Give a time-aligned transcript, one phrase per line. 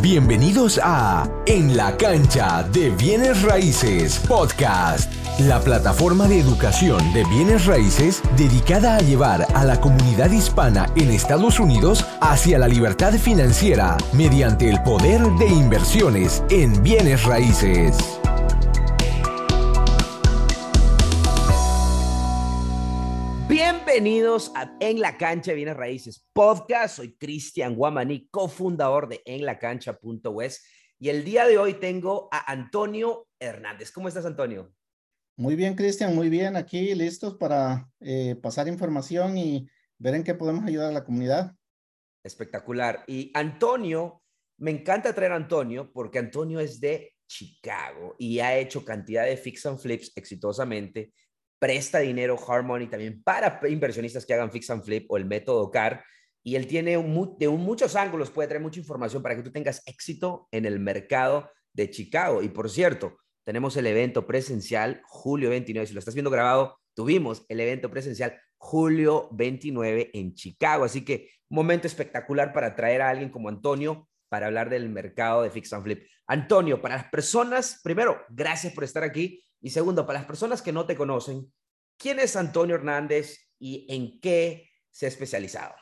[0.00, 7.66] Bienvenidos a En la cancha de bienes raíces podcast, la plataforma de educación de bienes
[7.66, 13.96] raíces dedicada a llevar a la comunidad hispana en Estados Unidos hacia la libertad financiera
[14.12, 18.17] mediante el poder de inversiones en bienes raíces.
[24.00, 26.98] Bienvenidos a En la Cancha Bienes Raíces Podcast.
[26.98, 30.64] Soy Cristian Guamaní, cofundador de enlacancha.wes.
[31.00, 33.90] Y el día de hoy tengo a Antonio Hernández.
[33.90, 34.72] ¿Cómo estás, Antonio?
[35.36, 36.54] Muy bien, Cristian, muy bien.
[36.54, 41.56] Aquí listos para eh, pasar información y ver en qué podemos ayudar a la comunidad.
[42.22, 43.02] Espectacular.
[43.08, 44.22] Y Antonio,
[44.58, 49.36] me encanta traer a Antonio porque Antonio es de Chicago y ha hecho cantidad de
[49.36, 51.12] fix and flips exitosamente
[51.58, 55.70] presta dinero hard money también para inversionistas que hagan fix and flip o el método
[55.70, 56.04] CAR.
[56.42, 60.48] Y él tiene de muchos ángulos, puede traer mucha información para que tú tengas éxito
[60.50, 62.42] en el mercado de Chicago.
[62.42, 65.86] Y por cierto, tenemos el evento presencial julio 29.
[65.86, 70.84] Si lo estás viendo grabado, tuvimos el evento presencial julio 29 en Chicago.
[70.84, 75.42] Así que un momento espectacular para traer a alguien como Antonio para hablar del mercado
[75.42, 76.06] de fix and flip.
[76.26, 79.42] Antonio, para las personas, primero, gracias por estar aquí.
[79.60, 81.52] Y segundo, para las personas que no te conocen,
[81.96, 85.74] ¿quién es Antonio Hernández y en qué se ha especializado?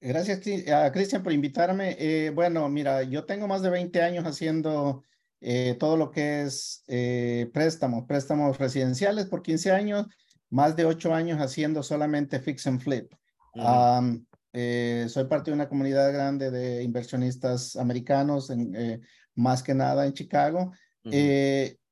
[0.00, 0.40] Gracias
[0.72, 1.96] a Cristian por invitarme.
[1.98, 5.02] Eh, bueno, mira, yo tengo más de 20 años haciendo
[5.40, 10.06] eh, todo lo que es eh, préstamos, préstamos residenciales por 15 años,
[10.50, 13.12] más de 8 años haciendo solamente fix and flip.
[13.54, 19.02] soy parte de una comunidad grande de inversionistas americanos, en,
[19.34, 20.72] más que nada en Chicago.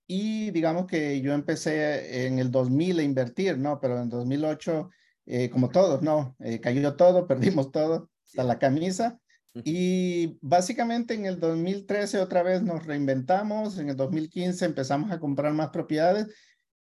[0.07, 3.81] Y digamos que yo empecé en el 2000 a invertir, ¿no?
[3.81, 4.91] Pero en 2008,
[5.27, 6.37] eh, como todos, ¿no?
[6.41, 9.19] Eh, cayó todo, perdimos todo, hasta la camisa.
[9.65, 15.55] Y básicamente en el 2013 otra vez nos reinventamos, en el 2015 empezamos a comprar
[15.55, 16.29] más propiedades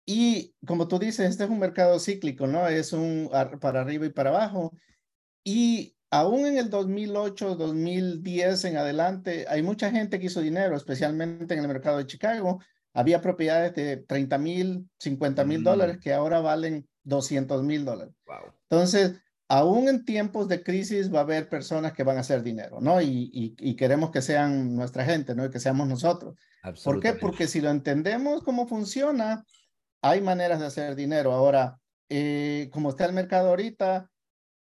[0.05, 2.67] y como tú dices, este es un mercado cíclico, ¿no?
[2.67, 4.71] Es un para arriba y para abajo.
[5.43, 11.55] Y aún en el 2008, 2010 en adelante, hay mucha gente que hizo dinero, especialmente
[11.55, 12.59] en el mercado de Chicago,
[12.95, 18.15] había propiedades de 30 mil, 50 mil dólares que ahora valen 200 mil dólares.
[18.69, 19.19] Entonces,
[19.49, 23.01] aún en tiempos de crisis va a haber personas que van a hacer dinero, ¿no?
[23.01, 25.45] Y, y, queremos que sean nuestra gente, ¿no?
[25.45, 26.35] Y que seamos nosotros.
[26.83, 27.13] ¿Por qué?
[27.13, 29.45] Porque si lo entendemos cómo funciona,
[30.01, 31.33] hay maneras de hacer dinero.
[31.33, 31.77] Ahora,
[32.07, 34.09] eh, como está el mercado ahorita,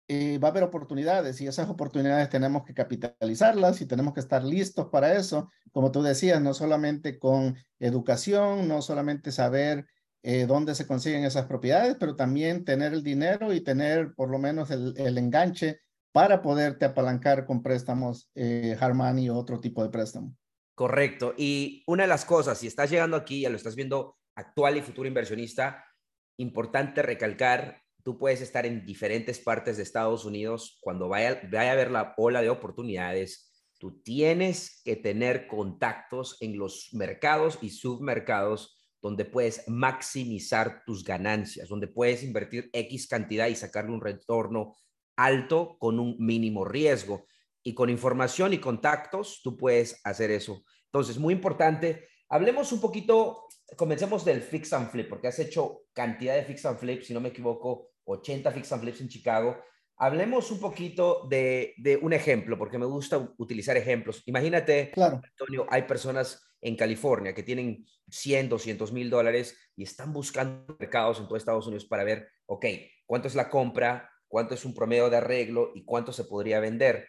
[0.10, 4.44] eh, va a haber oportunidades y esas oportunidades tenemos que capitalizarlas y tenemos que estar
[4.44, 5.52] listos para eso.
[5.72, 9.86] Como tú decías, no solamente con educación, no solamente saber
[10.24, 14.40] eh, dónde se consiguen esas propiedades, pero también tener el dinero y tener por lo
[14.40, 15.82] menos el, enganche
[16.14, 18.98] para poderte apalancar con préstamos eh, hard
[19.32, 20.34] otro tipo de préstamo.
[20.74, 21.34] Correcto.
[21.38, 24.82] Y una de las cosas, si estás llegando aquí, ya lo estás viendo actual y
[24.82, 25.84] futuro inversionista,
[26.38, 31.76] importante recalcar tú puedes estar en diferentes partes de Estados Unidos, cuando vaya, vaya a
[31.76, 38.82] ver la ola de oportunidades, tú tienes que tener contactos en los mercados y submercados
[39.02, 44.78] donde puedes maximizar tus ganancias, donde puedes invertir X cantidad y sacarle un retorno
[45.18, 47.26] alto con un mínimo riesgo.
[47.62, 50.64] Y con información y contactos, tú puedes hacer eso.
[50.86, 52.08] Entonces, muy importante.
[52.30, 56.80] Hablemos un poquito, comencemos del fix and flip, porque has hecho cantidad de fix and
[56.80, 59.58] flip, si no me equivoco, 80 fix and flips en Chicago.
[59.98, 64.22] Hablemos un poquito de, un ejemplo, porque me gusta utilizar ejemplos.
[64.26, 65.22] Imagínate, claro.
[65.24, 71.20] Antonio, hay personas en California que tienen 100, 200 mil dólares y están buscando mercados
[71.20, 72.66] en todo Estados Unidos para ver, ok,
[73.06, 77.08] cuánto es la compra, cuánto es un promedio de arreglo y cuánto se podría vender.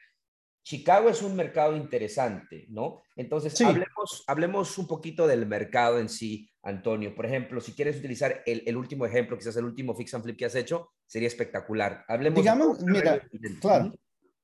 [0.62, 3.02] Chicago es un mercado interesante, ¿no?
[3.16, 7.14] Entonces, hablemos, hablemos un poquito del mercado en sí, Antonio.
[7.14, 10.44] Por ejemplo, si quieres utilizar el, último ejemplo, quizás el último fix and flip que
[10.44, 12.04] has hecho, sería espectacular.
[12.06, 12.38] Hablemos.
[12.38, 13.20] Digamos, mira,
[13.60, 13.92] claro.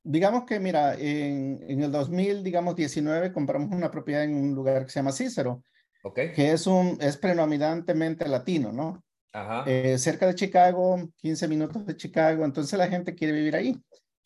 [0.03, 4.91] Digamos que, mira, en, el 2000, digamos, 19, compramos una propiedad en un lugar que
[4.91, 5.63] se llama Cícero,
[6.03, 6.33] okay.
[6.33, 9.03] que es, un, es predominantemente latino, ¿no?
[9.33, 9.65] Ajá.
[9.67, 13.77] Eh, cerca de Chicago, 15 minutos de Chicago, entonces la gente quiere vivir ahí.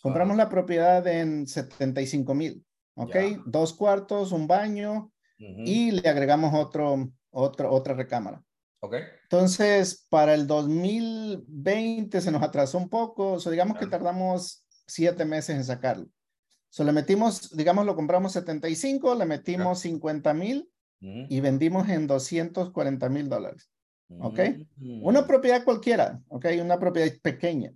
[0.03, 2.65] Compramos la propiedad en 75 mil,
[2.95, 3.17] ¿ok?
[3.47, 8.43] Dos cuartos, un baño y le agregamos otro, otro, otra recámara.
[8.81, 8.95] Ok.
[9.25, 15.57] Entonces, para el 2020 se nos atrasó un poco, o digamos que tardamos siete meses
[15.57, 16.07] en sacarlo.
[16.71, 20.69] So, le metimos, digamos, lo compramos 75, le metimos 50 mil
[21.01, 23.71] y vendimos en 240 mil dólares.
[24.21, 24.41] ¿Ok?
[25.03, 26.47] Una propiedad cualquiera, ¿ok?
[26.63, 27.73] Una propiedad pequeña.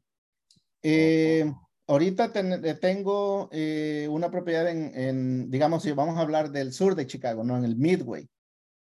[0.83, 1.53] Eh,
[1.87, 2.33] ahorita
[2.81, 7.45] tengo eh, una propiedad en, en, digamos, si vamos a hablar del sur de Chicago,
[7.45, 7.57] ¿no?
[7.57, 8.29] En el Midway,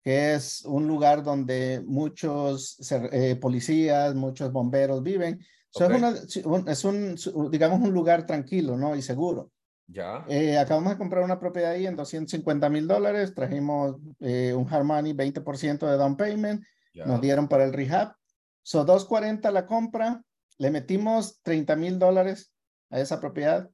[0.02, 2.78] que es un lugar donde muchos
[3.12, 5.40] eh, policías, muchos bomberos viven.
[5.75, 7.16] es, es, un,
[7.50, 8.96] digamos, un lugar tranquilo, ¿no?
[8.96, 9.50] Y seguro.
[9.88, 10.25] Ya.
[10.28, 13.34] Eh, acabamos de comprar una propiedad ahí en 250 mil dólares.
[13.34, 16.64] Trajimos un hard money, 20% de down payment.
[16.94, 18.14] Nos dieron para el rehab.
[18.62, 20.22] So, 240 la compra.
[20.58, 22.56] Le metimos 30 mil dólares
[22.91, 23.71] a esa propiedad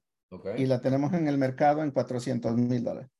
[0.57, 3.11] y la tenemos en el mercado en 400 mil dólares.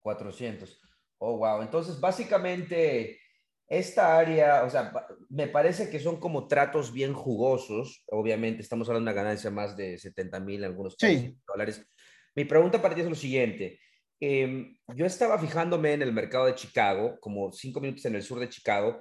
[0.00, 0.80] 400.
[1.18, 1.62] Oh, wow.
[1.62, 3.18] Entonces, básicamente,
[3.66, 4.92] esta área, o sea,
[5.28, 8.04] me parece que son como tratos bien jugosos.
[8.06, 10.96] Obviamente, estamos hablando de una ganancia más de 70 mil, algunos
[11.46, 11.86] dólares.
[12.34, 13.78] Mi pregunta para ti es lo siguiente.
[14.20, 18.40] Em, yo estaba fijándome en el mercado de Chicago, como cinco minutos en el sur
[18.40, 19.00] de Chicago,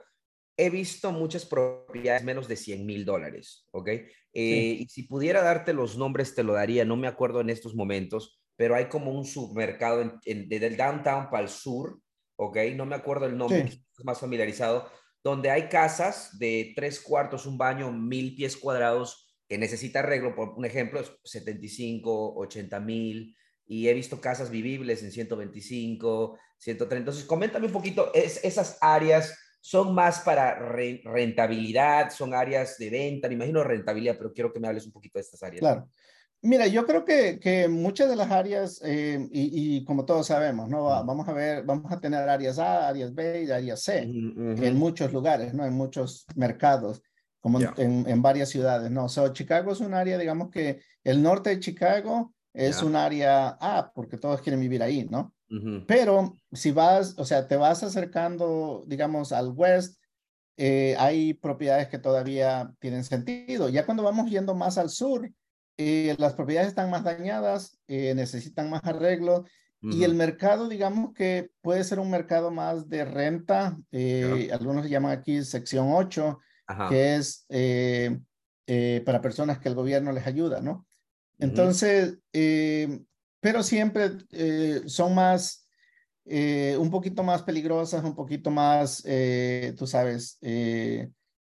[0.58, 3.90] he visto muchas propiedades menos de 100 mil dólares, ¿ok?
[4.40, 7.74] Eh, y si pudiera darte los nombres, te lo daría, no me acuerdo en estos
[7.74, 12.00] momentos, pero hay como un submercado en, desde el downtown para el sur,
[12.36, 12.56] ¿ok?
[12.76, 14.92] No me acuerdo el nombre, es más familiarizado,
[15.24, 20.50] donde hay casas de tres cuartos, un baño, mil pies cuadrados que necesita arreglo, por
[20.50, 23.36] un ejemplo, 75, 80 mil,
[23.66, 26.96] y he visto casas vivibles en 125, 130.
[26.96, 29.36] Entonces, coméntame un poquito es, esas áreas
[29.68, 34.70] son más para rentabilidad, son áreas de venta, me imagino rentabilidad, pero quiero que me
[34.70, 35.60] hables un poquito de estas áreas.
[35.60, 35.90] Claro.
[36.42, 40.86] Mira, yo creo que, que muchas de las áreas, eh, y, como todos sabemos, ¿no?
[40.86, 45.12] Vamos a ver, vamos a tener áreas A, áreas B y áreas C en muchos
[45.12, 45.66] lugares, ¿no?
[45.66, 47.04] En muchos mercados,
[47.42, 49.10] como en, en, varias ciudades, ¿no?
[49.10, 53.92] So, Chicago es un área, digamos que el norte de Chicago es un área A,
[53.94, 55.34] porque todos quieren vivir ahí, ¿no?
[55.88, 60.02] Pero si vas, o sea, te vas acercando, digamos, al west,
[60.58, 63.70] eh, hay propiedades que todavía tienen sentido.
[63.70, 65.32] Ya cuando vamos yendo más al sur,
[65.78, 69.46] eh, las propiedades están más dañadas, eh, necesitan más arreglo
[69.80, 73.78] y el mercado, digamos que puede ser un mercado más de renta,
[74.52, 76.40] algunos llaman aquí sección 8,
[76.90, 77.46] que es
[79.06, 80.87] para personas que el gobierno les ayuda, ¿no?
[81.40, 82.18] Entonces,
[83.40, 85.68] pero siempre eh, son más,
[86.26, 90.40] eh, un poquito más peligrosas, un poquito más, eh, tú sabes,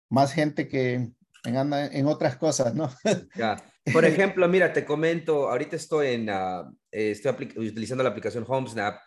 [0.09, 1.11] más gente que
[1.45, 2.91] anda en otras cosas, ¿no?
[3.35, 3.57] Ya.
[3.93, 8.99] Por ejemplo, mira, te comento, ahorita estoy en, uh, estoy utilizando la aplicación HomeSnap.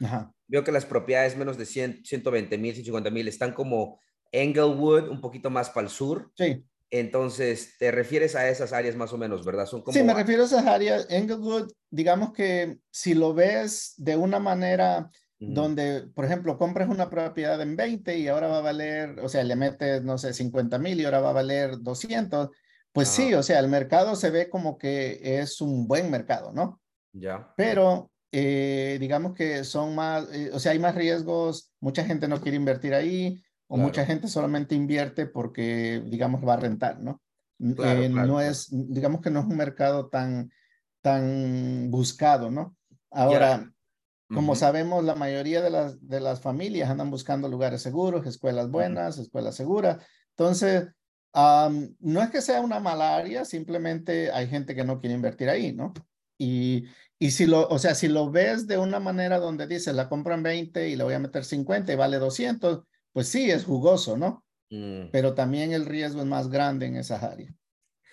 [0.48, 4.00] Veo que las propiedades menos de 100, 120 mil, 150 mil están como
[4.32, 6.32] Englewood, un poquito más para el sur.
[6.38, 6.66] Sí.
[6.92, 9.66] Entonces, te refieres a esas áreas más o menos, ¿verdad?
[9.66, 9.96] Son como...
[9.96, 11.06] Sí, me refiero a esas áreas.
[11.10, 15.10] Englewood, digamos que si lo ves de una manera
[15.42, 19.42] donde, por ejemplo, compras una propiedad en 20 y ahora va a valer, o sea,
[19.44, 22.50] le metes, no sé, 50 mil y ahora va a valer 200,
[22.92, 26.82] pues sí, o sea, el mercado se ve como que es un buen mercado, ¿no?
[27.14, 27.54] Ya.
[27.56, 32.42] Pero eh, digamos que son más, eh, o sea, hay más riesgos, mucha gente no
[32.42, 37.22] quiere invertir ahí o mucha gente solamente invierte porque, digamos, va a rentar, ¿no?
[37.60, 40.52] Eh, no es, digamos que no es un mercado tan,
[41.02, 42.76] tan buscado, ¿no?
[43.12, 43.72] Ahora,
[44.28, 49.20] como sabemos, la mayoría de las, de las familias andan buscando lugares seguros, escuelas buenas,
[49.20, 50.04] escuelas seguras.
[50.32, 50.88] Entonces,
[51.34, 55.74] no es que sea una mala área, simplemente hay gente que no quiere invertir ahí,
[55.74, 55.94] ¿no?
[56.40, 56.86] Y,
[57.20, 60.42] y si lo, o sea, si lo ves de una manera donde dices, la compran
[60.42, 64.44] 20 y le voy a meter 50 y vale 200, pues sí, es jugoso, ¿no?
[64.70, 65.10] Mm.
[65.12, 67.54] Pero también el riesgo es más grande en esas áreas.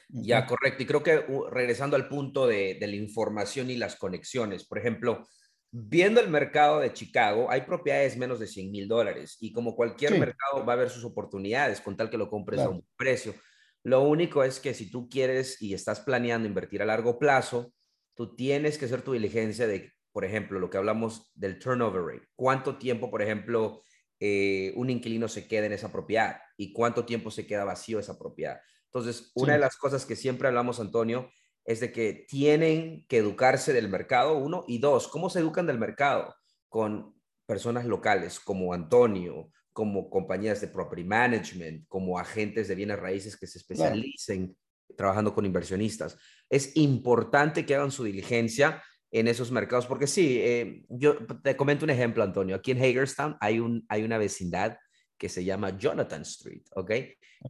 [0.09, 0.83] Ya, correcto.
[0.83, 5.26] Y creo que uh, regresando al punto de, la información y las conexiones, por ejemplo,
[5.73, 10.19] viendo el mercado de Chicago, hay propiedades menos de 100 mil dólares y como cualquier
[10.19, 13.35] mercado va a haber sus oportunidades con tal que lo compres a un precio.
[13.83, 17.73] Lo único es que si tú quieres y estás planeando invertir a largo plazo,
[18.15, 22.29] tú tienes que hacer tu diligencia de, por ejemplo, lo que hablamos del turnover rate.
[22.37, 23.83] ¿Cuánto tiempo, por ejemplo,
[24.21, 28.19] eh, un inquilino se queda en esa propiedad y cuánto tiempo se queda vacío esa
[28.19, 28.61] propiedad.
[28.85, 31.31] Entonces, una de las cosas que siempre hablamos, Antonio,
[31.65, 35.79] es de que tienen que educarse del mercado, uno, y dos, ¿cómo se educan del
[35.79, 36.35] mercado?
[36.69, 43.37] Con personas locales como Antonio, como compañías de property management, como agentes de bienes raíces
[43.37, 44.57] que se especialicen
[44.97, 46.17] trabajando con inversionistas.
[46.49, 51.85] Es importante que hagan su diligencia en esos mercados, porque sí, eh, yo te comento
[51.85, 52.57] un ejemplo, Antonio.
[52.57, 54.77] Aquí en Hagerstown hay, un, hay una vecindad
[55.17, 56.91] que se llama Jonathan Street, ¿ok?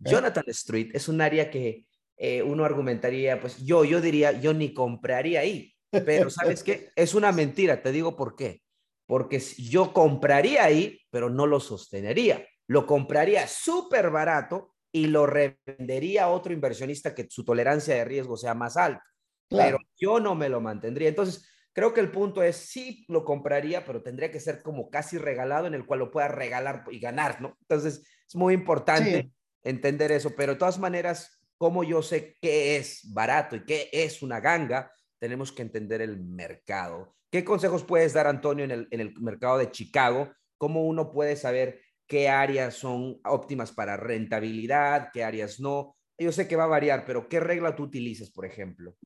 [0.00, 1.86] Jonathan Street es un área que
[2.16, 6.90] eh, uno argumentaría, pues yo, yo diría, yo ni compraría ahí, pero ¿sabes qué?
[6.96, 8.62] Es una mentira, te digo por qué.
[9.06, 12.44] Porque yo compraría ahí, pero no lo sostenería.
[12.66, 18.36] Lo compraría súper barato y lo revendería a otro inversionista que su tolerancia de riesgo
[18.36, 19.04] sea más alta.
[19.48, 21.08] Pero yo no me lo mantendría.
[21.08, 25.18] Entonces, creo que el punto es, sí lo compraría, pero tendría que ser como casi
[25.18, 27.56] regalado en el cual lo pueda regalar y ganar, ¿no?
[27.60, 29.30] Entonces, es muy importante
[29.62, 34.22] entender eso, pero de todas maneras, como yo sé qué es barato y qué es
[34.22, 37.14] una ganga, tenemos que entender el mercado.
[37.30, 40.32] ¿Qué consejos puedes dar, Antonio, en el, en el mercado de Chicago?
[40.58, 45.96] ¿Cómo uno puede saber qué áreas son óptimas para rentabilidad, qué áreas no?
[46.18, 48.96] Yo sé que va a variar, pero ¿qué regla tú utilizas, por ejemplo?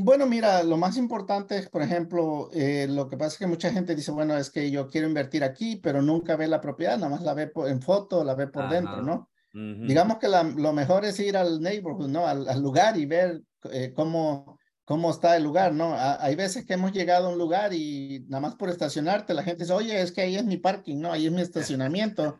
[0.00, 3.70] Bueno, mira, lo más importante es, por ejemplo, eh, lo que pasa es que mucha
[3.72, 7.10] gente dice, bueno, es que yo quiero invertir aquí, pero nunca ve la propiedad, nada
[7.10, 9.28] más la ve en foto, la ve por dentro, ¿no?
[9.52, 12.26] Digamos que lo mejor es ir al neighborhood, ¿no?
[12.26, 15.94] Al, lugar y ver eh, cómo, cómo está el lugar, ¿no?
[15.96, 19.64] hay veces que hemos llegado a un lugar y nada más por estacionarte, la gente
[19.64, 21.12] dice, oye, es que ahí es mi parking, ¿no?
[21.12, 22.38] Ahí es mi estacionamiento.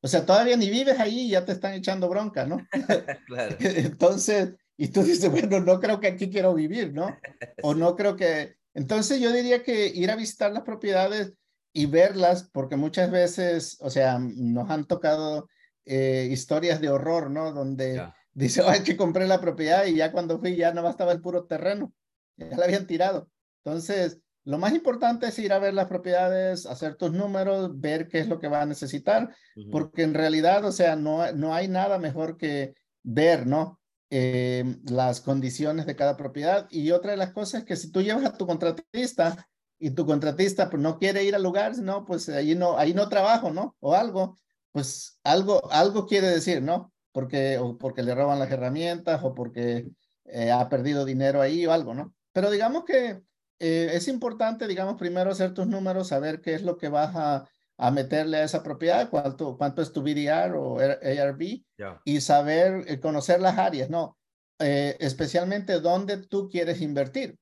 [0.00, 2.58] O sea, todavía ni vives ahí y ya te están echando bronca, ¿no?
[3.26, 3.56] claro.
[3.60, 7.08] Entonces, y tú dices, bueno, no creo que aquí quiero vivir, ¿no?
[7.62, 8.56] O no creo que...
[8.74, 11.34] Entonces yo diría que ir a visitar las propiedades
[11.72, 15.48] y verlas, porque muchas veces, o sea, nos han tocado
[15.84, 17.52] eh, historias de horror, ¿no?
[17.52, 21.20] Donde dice, ay, que compré la propiedad y ya cuando fui ya no bastaba el
[21.20, 21.92] puro terreno,
[22.36, 23.28] ya la habían tirado.
[23.64, 28.20] Entonces, lo más importante es ir a ver las propiedades, hacer tus números, ver qué
[28.20, 29.34] es lo que va a necesitar,
[29.72, 33.77] porque en realidad, o sea, no, no hay nada mejor que ver, ¿no?
[34.10, 36.66] Eh, las condiciones de cada propiedad.
[36.70, 39.46] Y otra de las cosas es que si tú llevas a tu contratista
[39.78, 43.08] y tu contratista pues, no quiere ir al lugar, no, pues ahí no, ahí no
[43.08, 43.76] trabajo, ¿no?
[43.80, 44.36] O algo,
[44.72, 46.92] pues algo, algo quiere decir, ¿no?
[47.12, 49.88] Porque, o porque le roban las herramientas o porque
[50.24, 52.14] eh, ha perdido dinero ahí o algo, ¿no?
[52.32, 53.20] Pero digamos que
[53.58, 57.48] eh, es importante, digamos, primero hacer tus números, saber qué es lo que vas a,
[57.78, 61.62] a meterle a esa propiedad, cuánto, cuánto es tu BDR o ARB,
[62.04, 64.16] y saber, eh, conocer las áreas, ¿no?
[64.60, 67.38] especialmente dónde tú quieres invertir.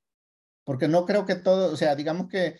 [0.64, 2.58] Porque no creo que todo, o sea, digamos que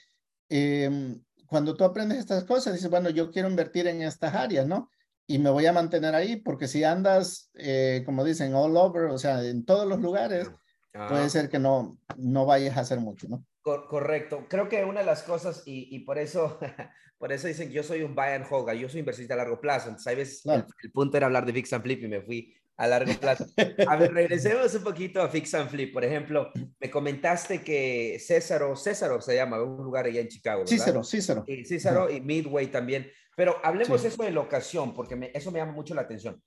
[0.49, 4.91] em, cuando tú aprendes estas cosas, dices, bueno, yo quiero invertir en estas áreas, ¿no?
[5.27, 9.19] Y me voy a mantener ahí, porque si andas, eh, como dicen, all over, o
[9.19, 10.49] sea, en todos los lugares,
[11.09, 13.45] puede ser que no, no vayas a hacer mucho, ¿no?
[13.89, 14.47] correcto.
[14.49, 16.59] Creo que una de las cosas, y, y por eso
[17.19, 19.61] por eso dicen que yo soy un buy and hold, yo soy inversionista a largo
[19.61, 19.89] plazo.
[19.89, 22.87] Entonces, hay veces el, punto era hablar de fix and flip y me fui a
[22.87, 23.47] largo plazo.
[23.89, 25.93] A ver, regresemos un poquito a fix and flip.
[25.93, 30.61] Por ejemplo, me comentaste que Césaro, Césaro se llama, un lugar allá en Chicago.
[30.61, 30.77] ¿verdad?
[30.77, 31.45] Cícero, Cícero.
[31.47, 33.11] Y Cícero y Midway también.
[33.35, 36.43] Pero hablemos eso de locación, porque eso me llama mucho la atención.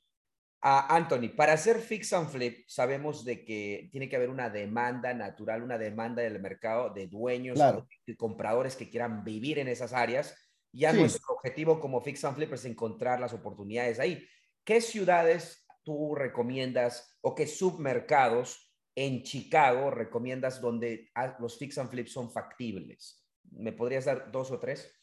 [0.62, 5.14] A Anthony, para hacer fix and flip, sabemos de que tiene que haber una demanda
[5.14, 7.58] natural, una demanda del mercado de dueños,
[8.06, 10.36] y compradores que quieran vivir en esas áreas.
[10.74, 14.28] Ya nuestro objetivo como fix and flip es encontrar las oportunidades ahí.
[14.66, 22.12] ¿Qué ciudades tú recomiendas o qué submercados en Chicago recomiendas donde los fix and flips
[22.12, 23.26] son factibles?
[23.52, 24.94] ¿Me podrías dar dos o tres?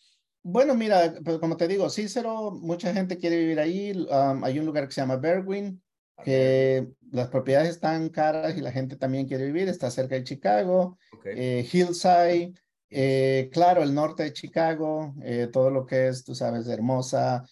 [0.49, 4.07] Bueno, mira, pues como te digo, Cícero, mucha gente quiere vivir ahí.
[4.13, 5.83] hay un lugar que se llama Berwyn,
[6.23, 9.69] que las propiedades están caras y la gente también quiere vivir.
[9.69, 10.99] Está cerca de Chicago.
[11.25, 12.55] Eh, Hillside,
[12.91, 17.43] eh, claro, el norte de Chicago, eh, todo lo que es, tú sabes, Hermosa,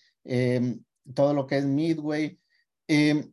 [1.13, 2.39] todo lo que es Midway.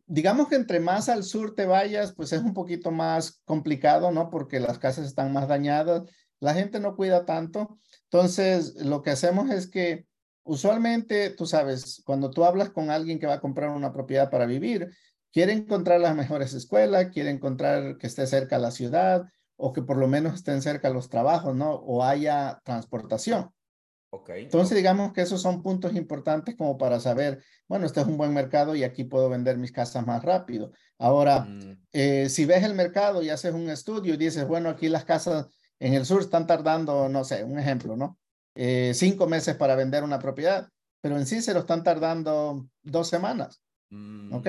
[0.06, 4.28] digamos que entre más al sur te vayas, pues es un poquito más complicado, ¿no?
[4.28, 6.02] Porque las casas están más dañadas,
[6.42, 7.78] la gente no cuida tanto.
[8.10, 10.06] Entonces, lo que hacemos es que
[10.42, 14.44] usualmente, tú sabes, cuando tú hablas con alguien que va a comprar una propiedad para
[14.44, 14.90] vivir,
[15.32, 19.22] quiere encontrar las mejores escuelas, quiere encontrar que esté cerca a la ciudad
[19.54, 21.74] o que por lo menos estén cerca los trabajos, ¿no?
[21.74, 23.50] O haya transportación.
[24.10, 24.42] Okay.
[24.42, 28.34] Entonces, digamos que esos son puntos importantes como para saber, bueno, este es un buen
[28.34, 30.72] mercado y aquí puedo vender mis casas más rápido.
[30.98, 31.84] Ahora, mm.
[31.92, 35.46] eh, si ves el mercado y haces un estudio y dices, bueno, aquí las casas
[35.82, 38.16] en el sur están tardando, no sé, un ejemplo, ¿no?
[38.54, 40.68] Eh, cinco meses para vender una propiedad,
[41.00, 43.60] pero en sí se lo están tardando dos semanas.
[43.90, 44.32] Mm.
[44.32, 44.46] ¿Ok?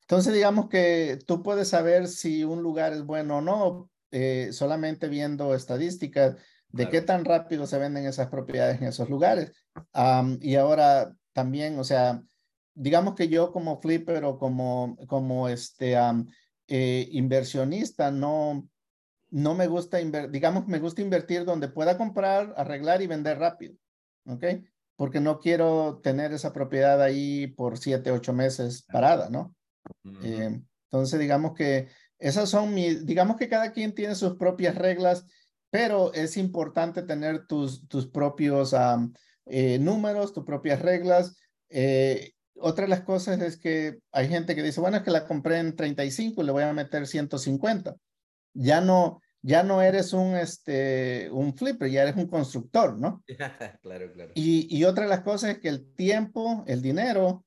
[0.00, 5.08] Entonces, digamos que tú puedes saber si un lugar es bueno o no, eh, solamente
[5.08, 6.36] viendo estadísticas
[6.70, 9.52] de qué tan rápido se venden esas propiedades en esos lugares.
[10.40, 12.20] y ahora también, o sea,
[12.74, 15.96] digamos que yo como flipper o como, como este,
[16.66, 18.68] eh, inversionista, no,
[19.32, 23.74] no me gusta, digamos, me gusta invertir donde pueda comprar, arreglar y vender rápido,
[24.26, 24.44] ¿ok?
[24.94, 29.54] Porque no quiero tener esa propiedad ahí por siete, ocho meses parada, ¿no?
[30.22, 35.24] Eh, entonces, digamos que esas son mis, digamos que cada quien tiene sus propias reglas,
[35.70, 38.74] pero es importante tener tus, tus propios
[39.46, 41.38] eh, números, tus propias reglas.
[41.70, 45.26] Eh, otra de las cosas es que hay gente que dice, bueno, es que la
[45.26, 47.96] compré en 35 y le voy a meter 150.
[48.54, 53.24] Ya no, ya no eres un, este, un flipper, ya eres un constructor, ¿no?
[53.82, 54.32] claro, claro.
[54.34, 57.44] Y, y, otra de las cosas es que el tiempo, el dinero,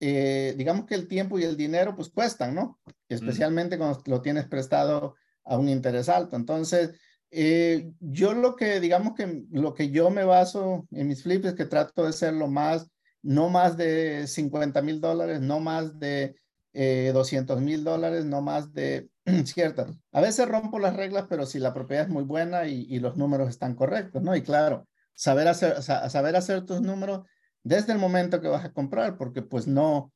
[0.00, 2.80] eh, digamos que el tiempo y el dinero pues cuestan, ¿no?
[3.08, 6.36] Especialmente cuando lo tienes prestado a un interés alto.
[6.36, 6.92] Entonces,
[7.30, 11.54] eh, yo lo que, digamos que lo que yo me baso en mis flips es
[11.54, 12.88] que trato de ser lo más,
[13.22, 16.36] no más de 50 mil dólares, no más de
[16.74, 19.08] eh, 200 mil dólares, no más de
[19.44, 19.96] ciertas.
[20.12, 23.16] A veces rompo las reglas, pero si la propiedad es muy buena y, y los
[23.16, 24.36] números están correctos, ¿no?
[24.36, 27.22] Y claro, saber hacer, saber hacer tus números
[27.62, 30.12] desde el momento que vas a comprar, porque pues no,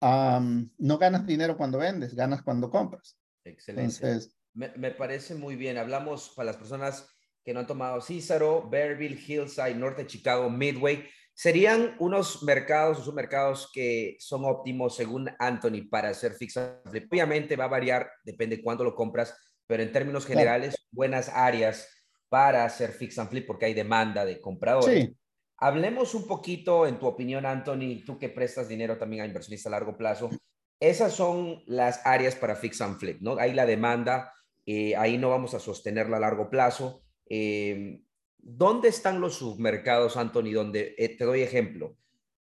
[0.00, 3.16] no ganas dinero cuando vendes, ganas cuando compras.
[3.44, 4.20] Excelente.
[4.52, 5.78] me, me, parece muy bien.
[5.78, 7.08] Hablamos para las personas
[7.42, 11.08] que no han tomado Cícero, Bearville, Hillside, Norte de Chicago, Midway.
[11.34, 17.64] ¿Serían unos mercados o submercados que son óptimos según Anthony para hacer fix Obviamente va
[17.64, 19.36] a variar, depende de cuándo lo compras,
[19.66, 21.88] pero en términos generales, buenas áreas
[22.28, 25.04] para hacer fix and flip porque hay demanda de compradores.
[25.04, 25.16] Sí.
[25.58, 29.76] Hablemos un poquito, en tu opinión, Anthony, tú que prestas dinero también a inversionistas a
[29.76, 30.30] largo plazo.
[30.78, 33.38] Esas son las áreas para fix and flip, ¿no?
[33.38, 34.32] Hay la demanda,
[34.66, 37.02] eh, ahí no vamos a sostenerla a largo plazo.
[37.28, 38.03] Eh,
[38.46, 40.52] ¿Dónde están los submercados, Anthony?
[40.52, 41.96] Donde eh, te doy ejemplo.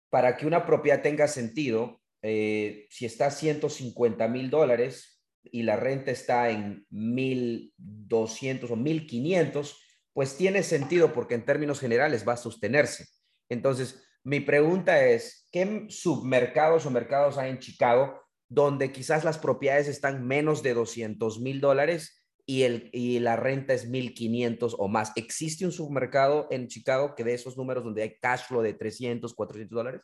[0.09, 5.77] Para que una propiedad tenga sentido, eh, si está a 150 mil dólares y la
[5.77, 9.77] renta está en 1.200 o 1.500,
[10.11, 13.07] pues tiene sentido porque en términos generales va a sostenerse.
[13.47, 19.87] Entonces, mi pregunta es, ¿qué submercados o mercados hay en Chicago donde quizás las propiedades
[19.87, 25.11] están menos de 200 mil dólares y, el, y la renta es 1.500 o más.
[25.15, 29.33] ¿Existe un submercado en Chicago que de esos números donde hay cash flow de 300,
[29.33, 30.01] 400 dólares?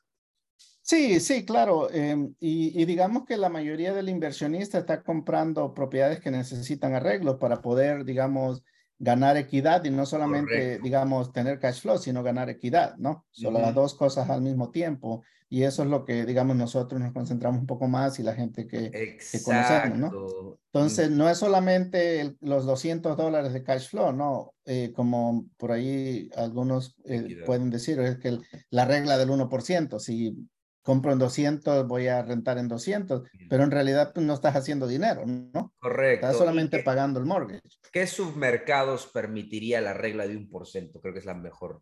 [0.81, 1.91] Sí, sí, claro.
[1.91, 7.37] Em, y, y, digamos que la mayoría del inversionista está comprando propiedades que necesitan arreglos
[7.37, 8.63] para poder, digamos,
[8.99, 13.25] ganar equidad y no solamente, digamos, tener cash flow, sino ganar equidad, ¿no?
[13.31, 15.23] Son las dos cosas al mismo tiempo.
[15.51, 18.67] Y eso es lo que, digamos, nosotros nos concentramos un poco más y la gente
[18.67, 20.57] que, que conocemos, ¿no?
[20.71, 24.53] Entonces, no es solamente los 200 dólares de cash flow, ¿no?
[24.65, 28.37] Eh, como por ahí algunos eh, pueden decir, es que
[28.69, 30.37] la regla del 1%, si
[30.83, 34.87] compro en 200, voy a rentar en 200, pero en realidad pues, no estás haciendo
[34.87, 35.73] dinero, ¿no?
[35.79, 36.27] Correcto.
[36.27, 37.61] Estás solamente pagando el mortgage.
[37.91, 41.01] ¿Qué submercados permitiría la regla de un por ciento?
[41.01, 41.81] Creo que es la mejor.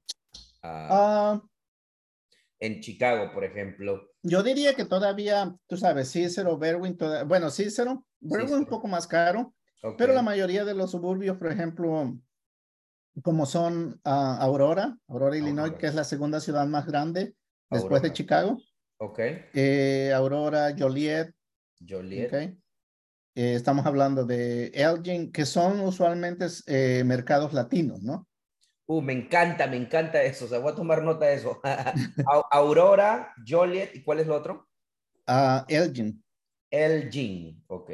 [0.63, 1.39] Uh,
[2.59, 4.09] en Chicago, por ejemplo.
[4.23, 9.07] Yo diría que todavía, tú sabes, Cicero, Berwin, toda, bueno, Cicero, Berwin un poco más
[9.07, 9.95] caro, okay.
[9.97, 12.17] pero la mayoría de los suburbios, por ejemplo,
[13.23, 17.35] como son uh, Aurora, Aurora, Illinois, que es la segunda ciudad más grande
[17.69, 18.01] después Aurora.
[18.01, 18.57] de Chicago.
[18.99, 19.19] Ok.
[19.53, 21.33] Eh, Aurora, Joliet.
[21.87, 22.27] Joliet.
[22.27, 22.57] Okay.
[23.35, 28.27] Eh, estamos hablando de Elgin, que son usualmente eh, mercados latinos, ¿no?
[28.89, 30.45] Uh, me encanta, me encanta eso.
[30.45, 31.61] O sea, voy a tomar nota de eso.
[32.51, 34.69] Aurora, Joliet, ¿y cuál es lo otro?
[35.27, 36.23] Uh, Elgin.
[36.71, 37.91] Elgin, ok.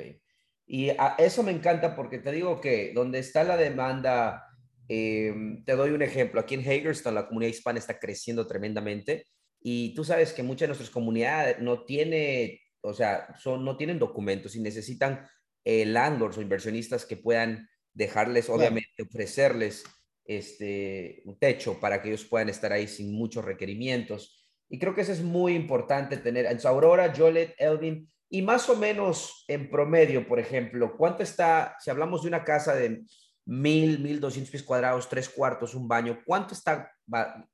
[0.67, 4.45] Y a eso me encanta porque te digo que donde está la demanda,
[4.87, 5.33] eh,
[5.65, 6.39] te doy un ejemplo.
[6.39, 9.25] Aquí en Hagerstown, la comunidad hispana está creciendo tremendamente
[9.59, 13.97] y tú sabes que muchas de nuestras comunidades no tiene, o sea, son, no tienen
[13.97, 15.27] documentos y necesitan
[15.65, 19.83] eh, landlords o inversionistas que puedan dejarles, obviamente, ofrecerles
[20.25, 24.47] este, un techo para que ellos puedan estar ahí sin muchos requerimientos.
[24.69, 28.75] Y creo que eso es muy importante tener en Aurora, Joliet, Elvin, y más o
[28.75, 33.03] menos en promedio, por ejemplo, ¿cuánto está, si hablamos de una casa de
[33.45, 36.19] mil, mil doscientos pies cuadrados, tres cuartos, un baño.
[36.25, 36.91] ¿Cuánto está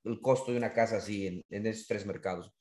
[0.03, 2.53] el costo de una casa así en, en esos tres mercados?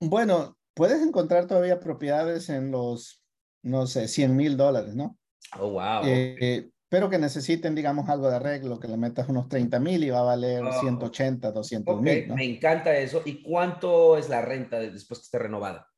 [0.00, 3.24] Bueno, puedes encontrar todavía propiedades en los,
[3.62, 5.18] no sé, 100 mil dólares, ¿no?
[5.58, 6.02] Oh, wow.
[6.04, 6.70] Eh.
[6.90, 10.18] Pero que necesiten, digamos, algo de arreglo, que le metas unos 30 mil y va
[10.18, 10.80] a valer oh.
[10.80, 12.14] 180, 200 okay.
[12.14, 12.28] mil.
[12.28, 12.34] ¿no?
[12.34, 13.22] Me encanta eso.
[13.24, 15.88] ¿Y cuánto es la renta después que esté renovada?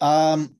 [0.00, 0.58] Um,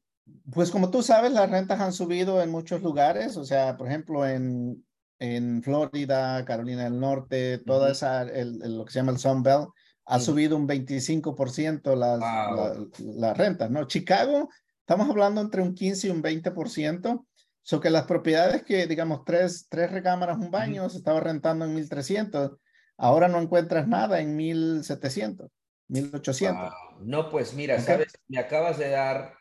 [0.50, 3.36] pues como tú sabes, las rentas han subido en muchos lugares.
[3.36, 4.82] O sea, por ejemplo, en
[5.18, 7.92] en Florida, Carolina del Norte, toda uh -huh.
[7.92, 9.68] esa, el, el, lo que se llama el Sun Belt,
[10.06, 10.24] ha uh -huh.
[10.24, 12.56] subido un 25% las, wow.
[12.56, 13.86] la, la, renta, ¿no?
[13.86, 14.48] Chicago,
[14.80, 17.24] estamos hablando entre un 15 y un 20%,
[17.64, 20.90] so que las propiedades que, digamos, tres, tres recámaras, un baño, uh -huh.
[20.90, 22.58] se estaba rentando en 1.300,
[22.98, 25.50] ahora no encuentras nada en 1.700,
[25.88, 26.52] 1.800.
[26.52, 27.04] Wow.
[27.06, 27.86] No, pues mira, okay.
[27.86, 29.32] sabes, me acabas de dar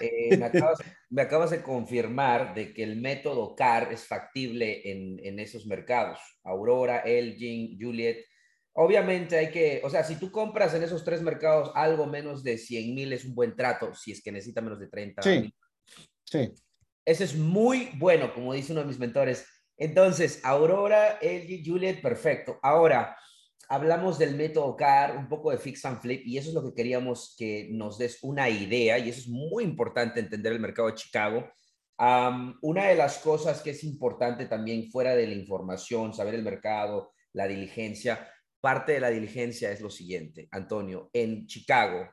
[0.00, 0.78] eh, me, acabas,
[1.10, 6.18] me, acabas, de confirmar de que el método CAR es factible en, en, esos mercados.
[6.44, 8.24] Aurora, Elgin, Juliet.
[8.72, 12.56] Obviamente hay que, o sea, si tú compras en esos tres mercados algo menos de
[12.56, 15.54] 100 mil es un buen trato, si es que necesita menos de 30 sí.
[16.24, 16.52] Sí.
[17.06, 19.46] Eso es muy bueno, como dice uno de mis mentores.
[19.76, 22.58] Entonces, Aurora, LG, Juliet, perfecto.
[22.62, 23.16] Ahora,
[23.68, 26.74] hablamos del método CAR, un poco de fix and flip, y eso es lo que
[26.74, 30.94] queríamos que nos des una idea, y eso es muy importante entender el mercado de
[30.94, 31.48] Chicago.
[32.60, 37.12] una de las cosas que es importante también fuera de la información, saber el mercado,
[37.32, 38.28] la diligencia,
[38.60, 42.10] parte de la diligencia es lo siguiente, Antonio, en Chicago,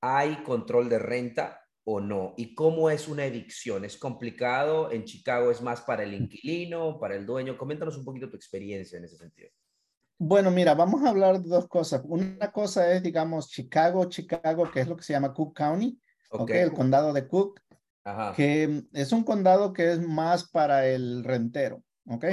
[0.00, 2.34] ¿hay control de renta o no?
[2.36, 3.84] ¿Y cómo es una evicción?
[3.84, 4.90] ¿Es complicado?
[4.90, 7.56] ¿En Chicago es más para el inquilino, para el dueño?
[7.56, 9.50] Coméntanos un poquito tu experiencia en ese sentido.
[10.18, 12.02] Bueno, mira, vamos a hablar de dos cosas.
[12.04, 15.98] Una cosa es, digamos, Chicago, Chicago, que es lo que se llama Cook County,
[16.30, 16.60] okay.
[16.60, 17.60] el condado de Cook,
[18.36, 22.24] que es un condado que es más para el rentero, ¿ok?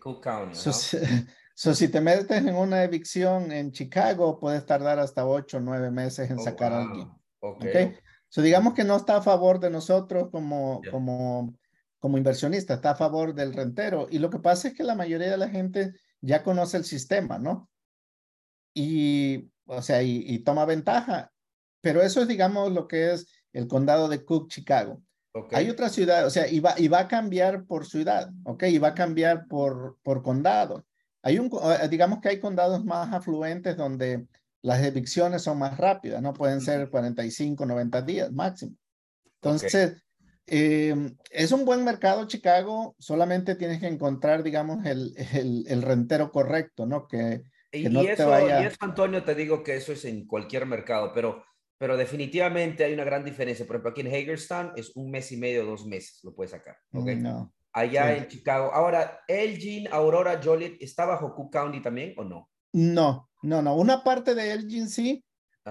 [0.00, 0.58] Cook County.
[1.58, 5.90] So, si te metes en una evicción en Chicago, puedes tardar hasta ocho o nueve
[5.90, 7.08] meses en oh, sacar a alguien.
[7.40, 7.96] Okay.
[8.36, 11.54] So, digamos que no está a favor de nosotros como, como,
[11.98, 14.08] como inversionista, está a favor del rentero.
[14.10, 17.38] Y lo que pasa es que la mayoría de la gente ya conoce el sistema,
[17.38, 17.70] ¿no?
[18.74, 21.32] Y, o sea, y, toma ventaja.
[21.80, 25.00] Pero eso es, digamos, lo que es el condado de Cook, Chicago.
[25.52, 28.64] Hay otra ciudad, o sea, y va, y va a cambiar por ciudad, ¿ok?
[28.64, 30.84] Y va a cambiar por, por condado.
[31.22, 34.26] Hay un, eh, digamos que hay condados más afluentes donde
[34.66, 38.74] las evicciones son más rápidas, no pueden ser 45, 90 días máximo.
[39.40, 40.02] Entonces,
[40.46, 45.14] em, es un buen mercado Chicago, solamente tienes que encontrar, digamos, el,
[45.68, 47.06] el, rentero correcto, ¿no?
[47.06, 48.62] Que, y, no eso, te vaya...
[48.62, 51.44] y eso, Antonio, te digo que eso es en cualquier mercado, pero,
[51.78, 53.66] pero definitivamente hay una gran diferencia.
[53.66, 56.76] Por ejemplo, aquí en Hagerstown es un mes y medio, dos meses, lo puedes sacar.
[56.92, 57.16] ¿okay?
[57.16, 58.72] No allá en Chicago.
[58.72, 62.48] Ahora, Elgin, Aurora, Joliet, ¿está bajo Cook County también o no?
[62.72, 63.76] No, no, no.
[63.76, 65.24] Una parte de Elgin sí,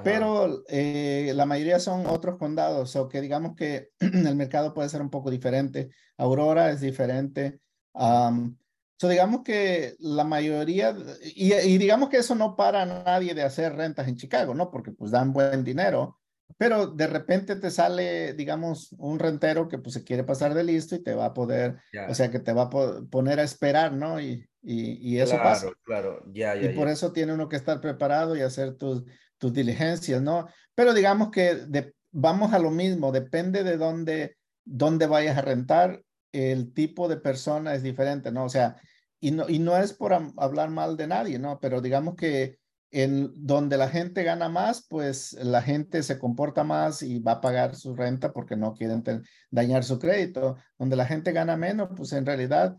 [0.04, 5.02] pero eh, la mayoría son otros condados, o que digamos que el mercado puede ser
[5.02, 5.90] un poco diferente.
[6.18, 7.60] Aurora es diferente.
[7.94, 8.58] Um,
[8.98, 13.44] so digamos que la mayoría, y, y, digamos que eso no para a nadie de
[13.44, 14.70] hacer rentas en Chicago, ¿no?
[14.70, 16.20] Porque pues dan buen dinero,
[16.58, 20.96] pero de repente te sale, digamos, un rentero que pues se quiere pasar de listo
[20.96, 21.78] y te va a poder,
[22.10, 24.20] o sea, que te va a poner a esperar, ¿no?
[24.20, 25.68] Y, y, eso pasa.
[25.84, 26.72] Claro, ya, ya.
[26.72, 29.04] Y por eso tiene uno que estar preparado y hacer tus,
[29.38, 30.48] tus diligencias, ¿no?
[30.74, 36.02] Pero digamos que vamos a lo mismo, depende de dónde, dónde vayas a rentar,
[36.32, 38.46] el tipo de persona es diferente, ¿no?
[38.46, 38.82] O sea,
[39.20, 41.60] y no, y no es por hablar mal de nadie, ¿no?
[41.60, 42.58] Pero digamos que
[42.92, 47.42] en donde la gente gana más, pues la gente se comporta más y va a
[47.42, 49.04] pagar su renta porque no quieren
[49.52, 50.58] dañar su crédito.
[50.78, 52.78] Donde la gente gana menos, pues en realidad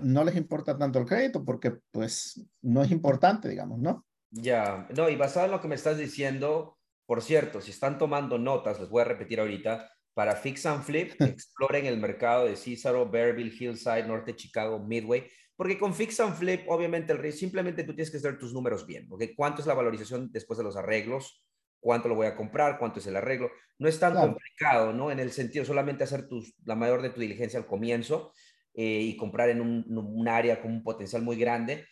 [0.00, 4.06] no les importa tanto el crédito porque pues no es importante, digamos, ¿no?
[4.30, 8.38] Ya, no, y basado en lo que me estás diciendo, por cierto, si están tomando
[8.38, 13.08] notas, les voy a repetir ahorita, para Fix and Flip, exploren el mercado de Cícero,
[13.08, 18.12] Bearville, Hillside, Norte Chicago, Midway porque con Fix and Flip, obviamente, el simplemente tú tienes
[18.12, 19.08] que hacer tus números bien.
[19.36, 21.44] ¿Cuánto es la valorización después de los arreglos?
[21.80, 22.78] ¿Cuánto lo voy a comprar?
[22.78, 23.50] ¿Cuánto es el arreglo?
[23.76, 25.10] No es tan complicado, ¿no?
[25.10, 28.32] En el sentido solamente hacer tus, la mayor de tu diligencia al comienzo
[28.72, 31.86] eh, y comprar en un, área con un potencial muy grande.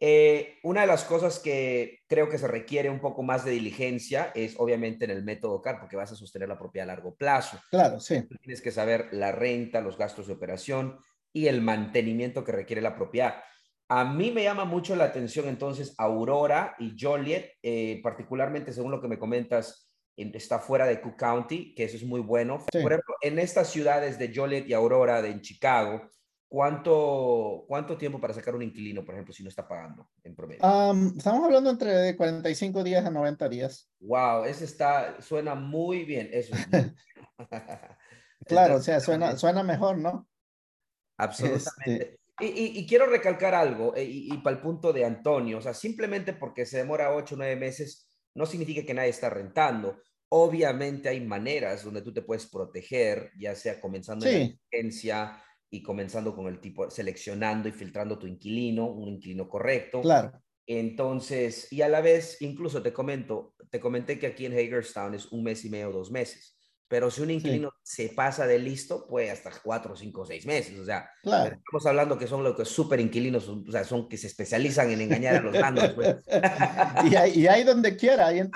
[0.00, 4.32] Eh, una de las cosas que creo que se requiere un poco más de diligencia
[4.34, 7.60] es obviamente en el método CAR, porque vas a sostener la propiedad a largo plazo.
[7.70, 8.26] Claro, sí.
[8.40, 10.96] Tienes que saber la renta, los gastos de operación,
[11.32, 13.42] y el mantenimiento que requiere la propiedad.
[13.88, 19.00] A mí me llama mucho la atención entonces Aurora y Joliet, eh, particularmente según lo
[19.00, 22.64] que me comentas, está fuera de Cook County, que eso es muy bueno.
[22.70, 26.08] Por ejemplo, en estas ciudades de Joliet y Aurora de en Chicago,
[26.48, 30.60] ¿cuánto, ¿cuánto tiempo para sacar un inquilino, por ejemplo, si no está pagando en promedio?
[31.16, 33.90] estamos hablando entre 45 días a 90 días.
[34.00, 36.30] Wow, eso está, suena muy bien.
[36.32, 36.54] Eso
[38.46, 40.28] claro, o sea, suena, suena mejor, ¿no?
[41.16, 42.02] Absolutamente.
[42.02, 46.32] Este y, quiero recalcar algo, eh, y, para el punto de Antonio, o sea, simplemente
[46.32, 50.00] porque se demora ocho o nueve meses, no significa que nadie está rentando.
[50.30, 55.82] Obviamente hay maneras donde tú te puedes proteger, ya sea comenzando en la agencia y
[55.82, 60.00] comenzando con el tipo, seleccionando y filtrando tu inquilino, un inquilino correcto.
[60.00, 60.32] Claro.
[60.66, 65.26] Entonces, y a la vez, incluso te comento, te comenté que aquí en Hagerstown es
[65.26, 66.56] un mes y medio, dos meses.
[66.92, 70.78] Pero si un inquilino se pasa de listo, puede hasta cuatro, cinco, seis meses.
[70.78, 74.26] O sea, estamos hablando que son los que súper inquilinos, o sea, son que se
[74.26, 75.88] especializan en engañar a los bandos.
[75.94, 76.16] Pues.
[77.10, 78.26] y, hay, y, hay, donde quiera.
[78.26, 78.50] Hay en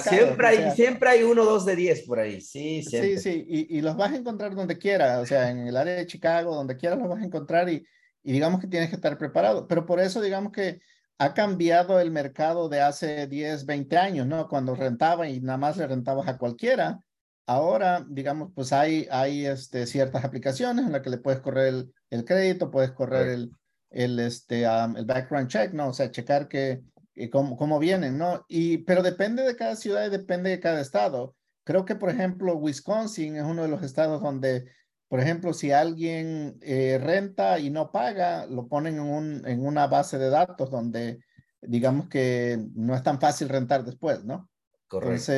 [0.00, 2.40] siempre, hay, siempre hay uno, dos de diez por ahí.
[2.40, 3.44] Sí, sí, sí.
[3.46, 5.20] Y, y, los vas a encontrar donde quiera.
[5.20, 7.86] O sea, en el área de Chicago, donde quiera los vas a encontrar y,
[8.22, 9.68] y digamos que tienes que estar preparado.
[9.68, 10.80] Pero por eso, digamos que
[11.18, 14.48] ha cambiado el mercado de hace 10, 20 años, ¿no?
[14.48, 17.02] Cuando rentaba y nada más le rentabas a cualquiera
[17.46, 21.94] Ahora, digamos, pues hay, hay este, ciertas aplicaciones en las que le puedes correr el,
[22.10, 23.52] el crédito, puedes correr el,
[23.90, 25.88] el, este, el background check, ¿no?
[25.88, 26.82] O sea, checar que,
[27.30, 28.44] cómo, cómo vienen, ¿no?
[28.48, 31.34] Y, pero depende de cada ciudad y depende de cada estado.
[31.64, 34.64] Creo que, por ejemplo, Wisconsin es uno de los estados donde,
[35.08, 39.88] por ejemplo, si alguien eh, renta y no paga, lo ponen en, un, en una
[39.88, 41.20] base de datos donde,
[41.60, 44.48] digamos que no es tan fácil rentar después, ¿no?
[44.86, 45.32] Correcto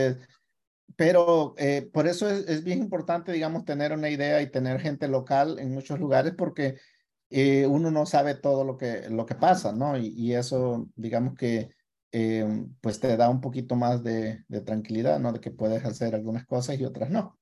[0.97, 5.59] pero eh, por eso es, bien importante, digamos, tener una idea y tener gente local
[5.59, 6.77] en muchos lugares porque
[7.31, 9.97] eh, uno no sabe todo lo que, lo que pasa, ¿no?
[9.99, 11.71] Y, eso, digamos que,
[12.13, 12.47] eh,
[12.81, 15.33] pues te da un poquito más de, tranquilidad, ¿no?
[15.33, 17.39] De que puedes hacer algunas cosas y otras no.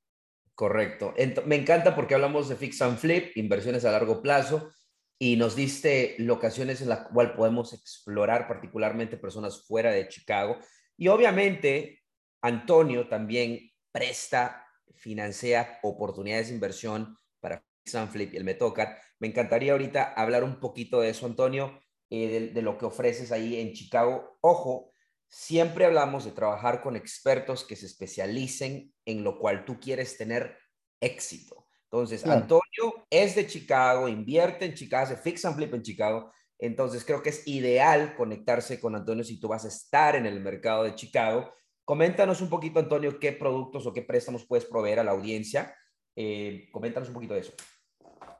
[0.54, 1.14] Correcto.
[1.46, 4.70] me encanta porque hablamos de fix and flip, inversiones a largo plazo,
[5.18, 10.58] y nos diste locaciones en las cuales podemos explorar, particularmente personas fuera de Chicago.
[10.96, 12.01] Y obviamente
[12.42, 17.64] Antonio también presta, financia oportunidades de inversión para
[18.10, 18.98] Flip y el Metocat.
[19.18, 23.60] Me encantaría ahorita hablar un poquito de eso, Antonio, eh, de, lo que ofreces ahí
[23.60, 24.38] en Chicago.
[24.40, 24.92] Ojo,
[25.28, 30.56] siempre hablamos de trabajar con expertos que se especialicen en lo cual tú quieres tener
[31.00, 31.66] éxito.
[31.84, 36.32] Entonces, Antonio es de Chicago, invierte en Chicago, hace fix and flip en Chicago.
[36.58, 40.40] Entonces, creo que es ideal conectarse con Antonio si tú vas a estar en el
[40.40, 41.52] mercado de Chicago
[41.84, 45.74] Coméntanos un poquito, Antonio, qué productos o qué préstamos puedes proveer a la audiencia.
[46.14, 47.52] Eh, coméntanos un poquito de eso.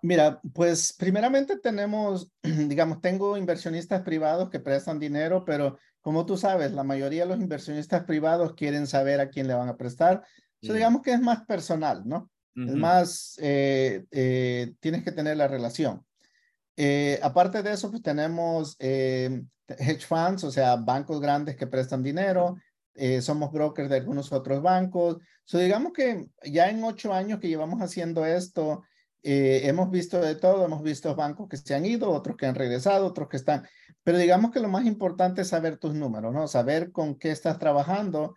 [0.02, 6.72] Mira, pues primeramente tenemos, digamos, tengo inversionistas privados que prestan dinero, pero como tú sabes,
[6.72, 10.24] la mayoría de los inversionistas privados quieren saber a quién le van a prestar.
[10.62, 10.72] Mm.
[10.74, 12.30] digamos que es más personal, ¿no?
[12.54, 16.04] Es más, eh, eh, tienes que tener la relación.
[17.22, 22.56] aparte de eso, pues tenemos hedge funds, o sea, bancos grandes que prestan dinero,
[22.94, 25.18] eh, somos brokers de algunos otros bancos.
[25.44, 28.82] So, digamos que ya en ocho años que llevamos haciendo esto,
[29.22, 32.54] eh, hemos visto de todo, hemos visto bancos que se han ido, otros que han
[32.54, 33.66] regresado, otros que están,
[34.02, 36.48] pero digamos que lo más importante es saber tus números, ¿no?
[36.48, 38.34] Saber con qué estás trabajando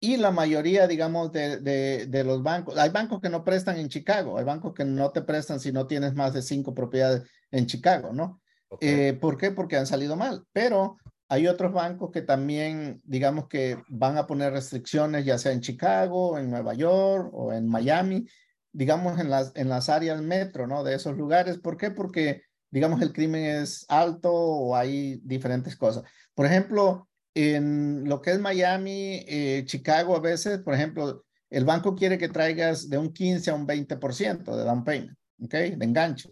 [0.00, 4.36] y la mayoría, digamos, de, de, los bancos, hay bancos que no prestan en Chicago,
[4.36, 8.12] hay bancos que no te prestan si no tienes más de cinco propiedades en Chicago,
[8.12, 8.40] ¿no?
[8.80, 9.52] Eh, ¿Por qué?
[9.52, 14.52] Porque han salido mal, pero hay otros bancos que también, digamos que van a poner
[14.52, 18.26] restricciones, ya sea en Chicago, en Nueva York o en Miami,
[18.72, 20.84] digamos en las, en las áreas metro, ¿no?
[20.84, 21.58] De esos lugares.
[21.58, 21.90] ¿Por qué?
[21.90, 26.04] Porque, digamos, el crimen es alto o hay diferentes cosas.
[26.34, 31.94] Por ejemplo, en lo que es Miami, eh, Chicago, a veces, por ejemplo, el banco
[31.94, 35.52] quiere que traigas de un 15 a un 20% de down payment, ¿ok?
[35.52, 36.30] De enganche.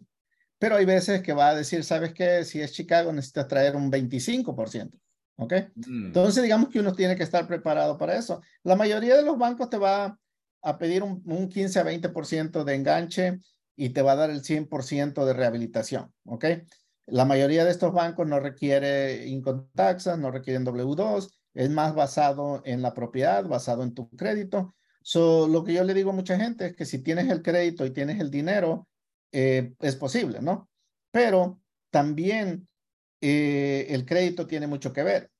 [0.63, 2.45] Pero hay veces que va a decir, ¿sabes qué?
[2.45, 4.93] Si es Chicago, necesitas traer un 25%.
[5.35, 5.55] ¿Ok?
[5.75, 6.07] Mm.
[6.07, 8.41] Entonces, digamos que uno tiene que estar preparado para eso.
[8.63, 10.17] La mayoría de los bancos te va
[10.63, 13.41] a pedir un, 15 a 20% de enganche
[13.75, 16.15] y te va a dar el 100% de rehabilitación.
[16.27, 16.45] ¿Ok?
[17.07, 22.63] La mayoría de estos bancos no requiere income taxas, no requieren W2, es más basado
[22.65, 24.77] en la propiedad, basado en tu crédito.
[25.03, 27.85] So, lo que yo le digo a mucha gente es que si tienes el crédito
[27.85, 28.87] y tienes el dinero,
[29.33, 30.69] eh, es posible, ¿no?
[31.11, 32.69] Pero también
[33.21, 35.31] eh, el crédito tiene mucho que ver.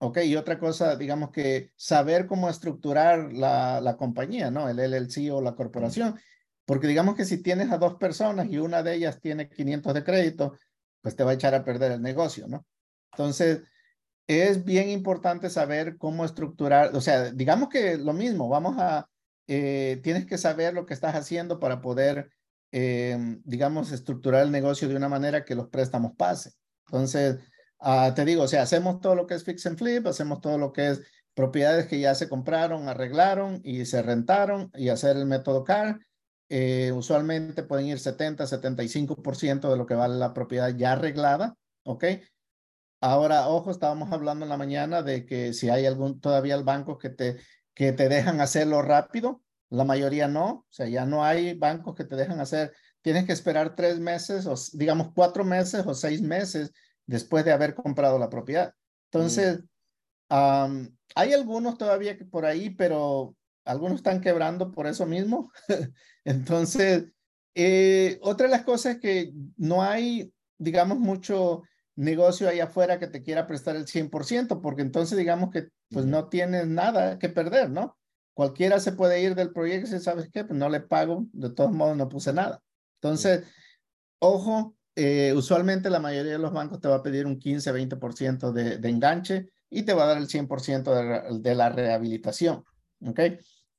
[0.00, 4.68] Ok, y otra cosa, digamos que saber cómo estructurar la, la compañía, ¿no?
[4.68, 6.18] El LLC o la corporación.
[6.64, 10.04] Porque digamos que si tienes a dos personas y una de ellas tiene 500 de
[10.04, 10.58] crédito,
[11.00, 12.66] pues te va a echar a perder el negocio, ¿no?
[13.12, 13.62] Entonces,
[14.28, 19.08] es bien importante saber cómo estructurar, o sea, digamos que lo mismo, vamos a,
[19.46, 22.30] eh, tienes que saber lo que estás haciendo para poder
[22.70, 26.52] Em, digamos, estructurar el negocio de una manera que los préstamos pasen.
[26.86, 27.38] Entonces,
[27.78, 30.58] ah, te digo, o sea, hacemos todo lo que es fix and flip, hacemos todo
[30.58, 31.02] lo que es
[31.34, 35.98] propiedades que ya se compraron, arreglaron y se rentaron y hacer el método CAR.
[36.50, 42.04] Eh, usualmente pueden ir 70, 75% de lo que vale la propiedad ya arreglada, ¿ok?
[43.00, 46.98] Ahora, ojo, estábamos hablando en la mañana de que si hay algún, todavía el banco
[46.98, 47.38] que te,
[47.74, 52.04] que te dejan hacerlo rápido, la mayoría no, o sea, ya no hay bancos que
[52.04, 56.72] te dejan hacer, tienes que esperar tres meses o digamos cuatro meses o seis meses
[57.06, 58.72] después de haber comprado la propiedad.
[59.10, 59.60] Entonces,
[60.28, 60.86] mm.
[61.14, 65.50] hay algunos todavía que por ahí, pero algunos están quebrando por eso mismo.
[66.24, 67.06] Entonces,
[67.54, 71.62] eh, otra de las cosas es que no hay, digamos, mucho
[71.98, 76.28] negocio ahí afuera que te quiera prestar el 100%, porque entonces digamos que pues no
[76.28, 77.97] tienes nada que perder, ¿no?
[78.38, 80.44] Cualquiera se puede ir del proyecto y ¿sabes qué?
[80.44, 82.62] Pues no le pago, de todos modos no puse nada.
[83.02, 83.42] Entonces,
[84.20, 88.52] ojo, eh, usualmente la mayoría de los bancos te va a pedir un 15, 20%
[88.52, 92.62] de, de enganche y te va a dar el 100% de, de, la rehabilitación.
[93.04, 93.18] ¿Ok?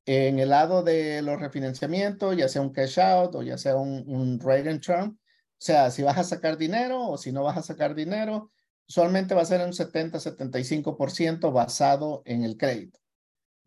[0.06, 4.04] En el lado de los refinanciamientos, ya sea un cash out o ya sea un,
[4.08, 5.16] un rate and o
[5.58, 8.52] sea, si vas a sacar dinero o si no vas a sacar dinero,
[8.90, 13.00] usualmente va a ser un 70-75% basado en el crédito.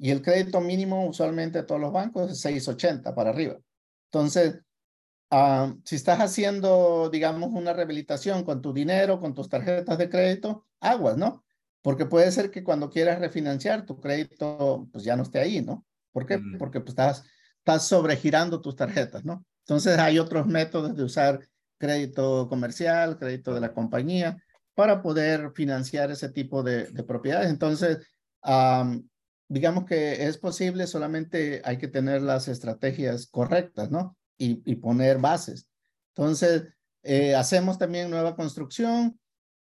[0.03, 3.57] Y el crédito mínimo usualmente de todos los bancos es 680 para arriba.
[4.11, 4.59] Entonces,
[5.31, 10.67] ah, si estás haciendo, digamos, una rehabilitación con tu dinero, con tus tarjetas de crédito,
[10.81, 11.45] aguas, ¿no?
[11.83, 15.87] Porque puede ser que cuando quieras refinanciar tu crédito, pues ya no esté ahí, ¿no?
[16.11, 16.38] ¿Por qué?
[16.38, 16.59] Mm.
[16.59, 17.23] Porque pues, estás,
[17.59, 19.47] estás sobregirando tus tarjetas, ¿no?
[19.61, 21.38] Entonces hay otros métodos de usar
[21.79, 24.37] crédito comercial, crédito de la compañía,
[24.75, 27.51] para poder financiar ese tipo de, propiedades.
[27.51, 27.99] Entonces,
[29.53, 34.17] digamos que es posible, solamente hay que tener las estrategias correctas, ¿no?
[34.38, 35.69] Y, poner bases.
[36.17, 36.65] Entonces,
[37.05, 39.21] eh, hacemos también nueva construcción.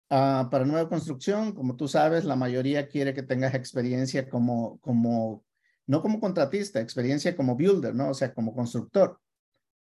[0.09, 5.43] Ah, para nueva construcción, como tú sabes, la mayoría quiere que tengas experiencia como, como,
[5.87, 8.09] no como contratista, experiencia como builder, ¿no?
[8.09, 9.19] O sea, como constructor.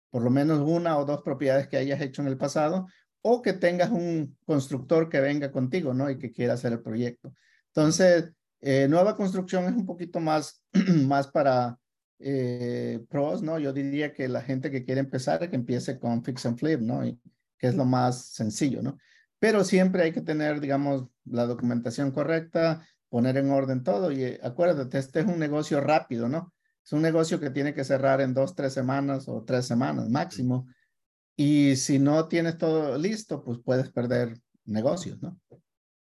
[0.09, 2.87] Por lo menos una o dos propiedades que hayas hecho en el pasado
[3.21, 6.09] o que tengas un constructor que venga contigo, ¿no?
[6.09, 7.33] Y que quiera hacer el proyecto.
[7.67, 10.63] Entonces, eh, nueva construcción es un poquito más,
[11.07, 11.77] más para
[12.19, 13.57] eh, pros, ¿no?
[13.57, 17.05] Yo diría que la gente que quiere empezar, que empiece con fix and flip, ¿no?
[17.05, 17.19] Y
[17.57, 18.97] que es lo más sencillo, ¿no?
[19.39, 24.11] Pero siempre hay que tener, digamos, la documentación correcta, poner en orden todo.
[24.11, 26.53] Y eh, acuérdate, este es un negocio rápido, ¿no?
[26.83, 30.67] Es un negocio que tiene que cerrar en dos, tres semanas o tres semanas máximo.
[31.35, 35.39] Y si no tienes todo listo, pues puedes perder negocios, ¿no?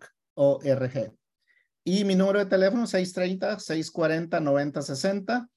[1.85, 5.50] Y mi número de teléfono es 630-640-9060.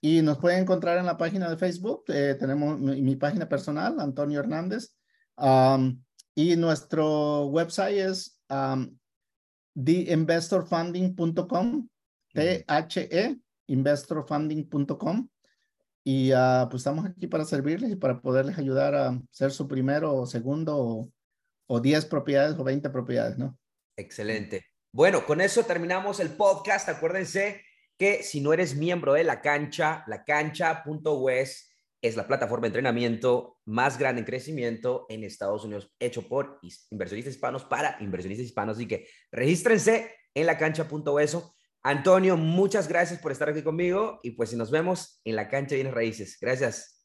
[0.00, 2.04] Y nos pueden encontrer en la página de Facebook.
[2.08, 4.96] Eh, tenemos mi, página personal, Antonio Hernández.
[6.34, 8.96] y nuestro website es um,
[9.74, 11.88] theinvestorfunding.com,
[12.32, 13.36] T-H-E,
[13.66, 15.28] investorfunding.com.
[16.02, 20.14] Y uh, pues estamos aquí para servirles y para poderles ayudar a ser su primero
[20.14, 21.12] o segundo o,
[21.66, 23.58] o 10 propiedades o 20 propiedades, ¿no?
[23.96, 24.64] Excelente.
[24.92, 26.88] Bueno, con eso terminamos el podcast.
[26.88, 27.60] Acuérdense
[28.00, 33.58] que si no eres miembro de la cancha, la cancha.wes es la plataforma de entrenamiento
[33.66, 36.58] más grande en crecimiento en Estados Unidos, hecho por
[36.90, 38.78] inversionistas hispanos para inversionistas hispanos.
[38.78, 41.36] Así que regístrense en la cancha.wes.
[41.82, 45.92] Antonio, muchas gracias por estar aquí conmigo y pues nos vemos en la cancha bienes
[45.92, 46.38] raíces.
[46.40, 46.96] Gracias.